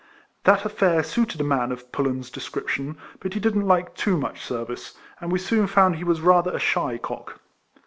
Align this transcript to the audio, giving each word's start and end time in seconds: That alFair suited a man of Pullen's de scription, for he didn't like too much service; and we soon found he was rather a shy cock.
That 0.45 0.61
alFair 0.61 1.05
suited 1.05 1.39
a 1.41 1.43
man 1.43 1.71
of 1.71 1.91
Pullen's 1.91 2.31
de 2.31 2.39
scription, 2.39 2.95
for 3.19 3.29
he 3.31 3.39
didn't 3.39 3.67
like 3.67 3.93
too 3.93 4.17
much 4.17 4.43
service; 4.43 4.95
and 5.19 5.31
we 5.31 5.37
soon 5.37 5.67
found 5.67 5.97
he 5.97 6.03
was 6.03 6.21
rather 6.21 6.55
a 6.55 6.59
shy 6.59 6.97
cock. 6.97 7.39